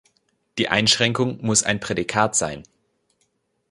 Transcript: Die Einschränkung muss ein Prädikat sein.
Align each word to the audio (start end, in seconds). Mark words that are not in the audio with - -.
Die 0.57 0.67
Einschränkung 0.67 1.45
muss 1.45 1.61
ein 1.61 1.79
Prädikat 1.79 2.35
sein. 2.35 2.63